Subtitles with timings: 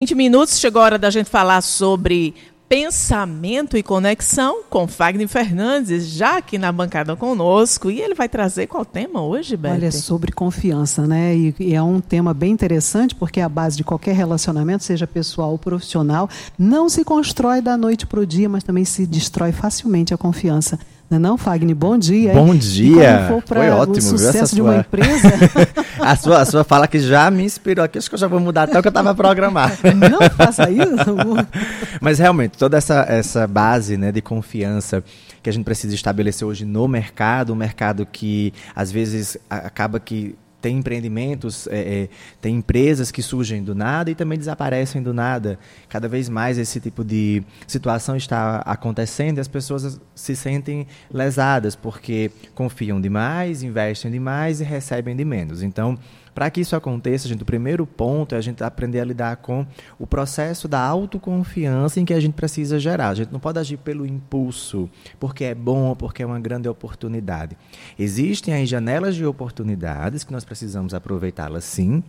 [0.00, 2.32] 20 minutos, chegou a hora da gente falar sobre
[2.68, 7.90] pensamento e conexão com Fagner Fernandes, já aqui na bancada conosco.
[7.90, 9.72] E ele vai trazer qual tema hoje, Beth?
[9.72, 11.34] Olha, sobre confiança, né?
[11.34, 15.50] E, e, é um tema bem interessante, porque a base de qualquer relacionamento, seja pessoal
[15.50, 20.14] ou profissional, não se constrói da noite para o dia, mas também se destrói facilmente
[20.14, 20.78] a confiança.
[21.10, 21.74] Não é não, Fagner?
[21.74, 22.34] Bom dia.
[22.34, 23.40] Bom dia.
[23.46, 25.28] Foi ótimo, o sucesso de uma empresa.
[25.98, 27.96] a, sua, a sua fala que já me inspirou aqui.
[27.96, 29.74] Acho que eu já vou mudar até o que eu estava programado.
[30.10, 31.16] Não faça isso.
[31.98, 35.02] Mas realmente, toda essa, essa base né, de confiança
[35.42, 40.36] que a gente precisa estabelecer hoje no mercado, um mercado que às vezes acaba que
[40.60, 42.08] tem empreendimentos, é, é,
[42.40, 45.58] tem empresas que surgem do nada e também desaparecem do nada.
[45.88, 51.76] Cada vez mais esse tipo de situação está acontecendo e as pessoas se sentem lesadas
[51.76, 55.62] porque confiam demais, investem demais e recebem de menos.
[55.62, 55.96] Então,
[56.38, 59.66] para que isso aconteça, gente, o primeiro ponto é a gente aprender a lidar com
[59.98, 63.08] o processo da autoconfiança em que a gente precisa gerar.
[63.08, 67.58] A gente não pode agir pelo impulso, porque é bom, porque é uma grande oportunidade.
[67.98, 72.04] Existem aí janelas de oportunidades que nós precisamos aproveitá-las sim,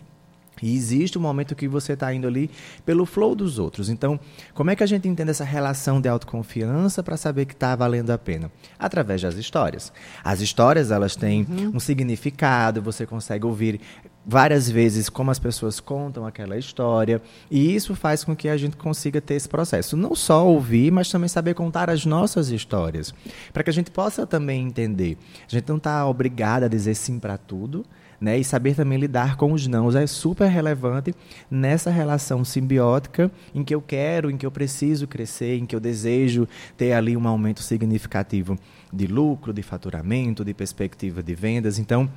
[0.61, 2.49] e existe um momento que você está indo ali
[2.85, 3.89] pelo flow dos outros.
[3.89, 4.19] Então,
[4.53, 8.11] como é que a gente entende essa relação de autoconfiança para saber que está valendo
[8.11, 8.51] a pena?
[8.77, 9.91] Através das histórias.
[10.23, 11.71] As histórias, elas têm uhum.
[11.75, 13.79] um significado, você consegue ouvir
[14.25, 18.77] várias vezes como as pessoas contam aquela história, e isso faz com que a gente
[18.77, 19.97] consiga ter esse processo.
[19.97, 23.13] Não só ouvir, mas também saber contar as nossas histórias,
[23.51, 25.17] para que a gente possa também entender.
[25.47, 27.83] A gente não está obrigado a dizer sim para tudo,
[28.19, 28.37] né?
[28.37, 31.13] E saber também lidar com os nãos é super relevante
[31.49, 35.79] nessa relação simbiótica em que eu quero, em que eu preciso crescer, em que eu
[35.79, 38.57] desejo ter ali um aumento significativo
[38.91, 41.79] de lucro, de faturamento, de perspectiva de vendas.
[41.79, 42.09] Então,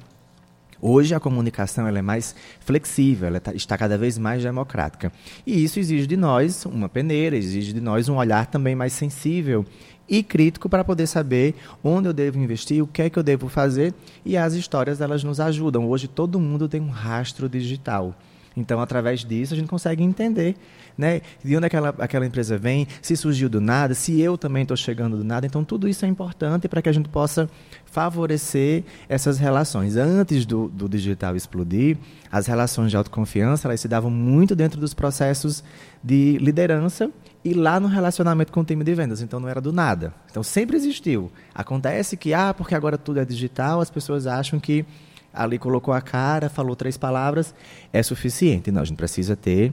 [0.85, 5.13] Hoje a comunicação ela é mais flexível, ela tá, está cada vez mais democrática.
[5.47, 9.65] E isso exige de nós uma peneira, exige de nós um olhar também mais sensível
[10.13, 13.49] e crítico para poder saber onde eu devo investir, o que é que eu devo
[13.49, 13.95] fazer.
[14.27, 15.89] E as histórias elas nos ajudam.
[15.89, 18.15] Hoje todo mundo tem um rastro digital.
[18.57, 20.57] Então, através disso, a gente consegue entender
[20.97, 24.77] né, de onde aquela, aquela empresa vem, se surgiu do nada, se eu também estou
[24.77, 25.47] chegando do nada.
[25.47, 27.49] Então, tudo isso é importante para que a gente possa
[27.87, 29.97] favorecer essas relações.
[29.97, 31.97] Antes do, do digital explodir,
[32.31, 35.63] as relações de autoconfiança elas se davam muito dentro dos processos
[36.03, 37.11] de liderança
[37.45, 39.21] e lá no relacionamento com o time de vendas.
[39.21, 40.15] Então, não era do nada.
[40.31, 41.31] Então, sempre existiu.
[41.55, 44.85] Acontece que, ah, porque agora tudo é digital, as pessoas acham que
[45.33, 47.55] ali colocou a cara, falou três palavras,
[47.93, 48.71] é suficiente.
[48.71, 49.73] Não, a gente precisa ter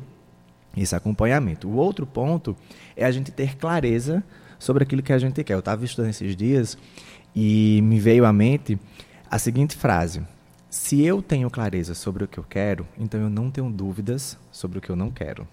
[0.75, 1.67] esse acompanhamento.
[1.67, 2.55] O outro ponto
[2.95, 4.23] é a gente ter clareza
[4.57, 5.53] sobre aquilo que a gente quer.
[5.53, 6.77] Eu estava estudando esses dias
[7.35, 8.79] e me veio à mente
[9.29, 10.21] a seguinte frase:
[10.69, 14.77] Se eu tenho clareza sobre o que eu quero, então eu não tenho dúvidas sobre
[14.77, 15.47] o que eu não quero.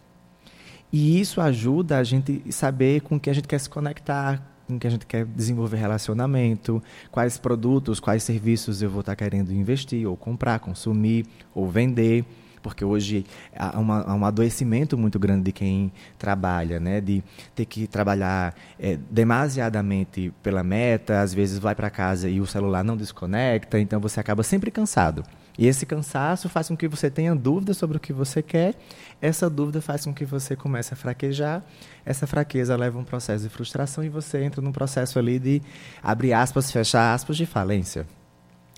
[0.92, 4.86] E isso ajuda a gente saber com que a gente quer se conectar, com que
[4.86, 10.16] a gente quer desenvolver relacionamento, quais produtos, quais serviços eu vou estar querendo investir, ou
[10.16, 12.24] comprar, consumir, ou vender.
[12.62, 13.24] Porque hoje
[13.56, 17.00] há, uma, há um adoecimento muito grande de quem trabalha, né?
[17.00, 17.22] de
[17.54, 22.82] ter que trabalhar é, demasiadamente pela meta, às vezes vai para casa e o celular
[22.82, 25.22] não desconecta, então você acaba sempre cansado.
[25.58, 28.74] E esse cansaço faz com que você tenha dúvidas sobre o que você quer.
[29.20, 31.62] Essa dúvida faz com que você comece a fraquejar.
[32.04, 35.62] Essa fraqueza leva a um processo de frustração e você entra num processo ali de
[36.02, 38.06] abrir aspas, fechar aspas de falência.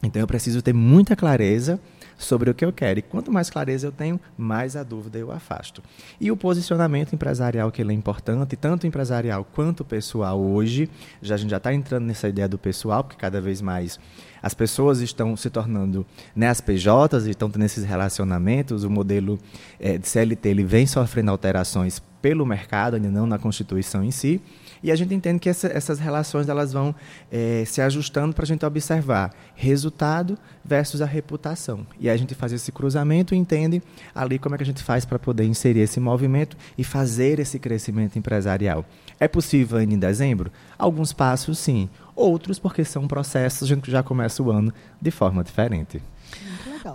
[0.03, 1.81] Então eu preciso ter muita clareza
[2.17, 2.99] sobre o que eu quero.
[2.99, 5.83] E quanto mais clareza eu tenho, mais a dúvida eu afasto.
[6.21, 10.91] E o posicionamento empresarial, que ele é importante, tanto empresarial quanto pessoal hoje,
[11.23, 13.99] já a gente já está entrando nessa ideia do pessoal, porque cada vez mais
[14.43, 19.39] as pessoas estão se tornando né, as PJs, estão tendo esses relacionamentos, o modelo
[19.81, 24.41] é, de CLT ele vem sofrendo alterações pelo mercado, ainda não na Constituição em si,
[24.83, 26.95] e a gente entende que essa, essas relações elas vão
[27.31, 31.87] é, se ajustando para a gente observar resultado versus a reputação.
[31.99, 33.83] E a gente faz esse cruzamento e entende
[34.15, 37.59] ali como é que a gente faz para poder inserir esse movimento e fazer esse
[37.59, 38.85] crescimento empresarial.
[39.19, 40.53] É possível ainda em dezembro?
[40.79, 41.89] Alguns passos, sim.
[42.15, 46.01] Outros, porque são processos, a gente já começa o ano de forma diferente.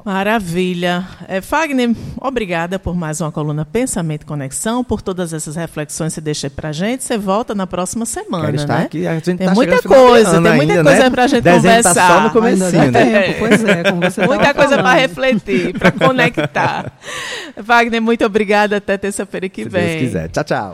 [0.06, 1.08] Maravilha.
[1.28, 6.16] É, Fagner, obrigada por mais uma coluna Pensamento e Conexão, por todas essas reflexões que
[6.16, 7.04] você deixa para gente.
[7.04, 8.86] Você volta na próxima semana, Quero estar né?
[8.86, 9.08] aqui.
[9.08, 11.10] A gente tem tá muita coisa, tem muita ainda, coisa né?
[11.10, 11.94] para a gente Dezembro conversar.
[11.94, 13.22] Tá só no comecinho, né?
[13.22, 16.92] Tempo, pois é, como você Muita coisa para refletir, para conectar.
[17.58, 18.78] Wagner, muito obrigada.
[18.78, 19.88] Até terça-feira que Se vem.
[19.88, 20.30] Deus quiser.
[20.30, 20.62] Tchau, tchau.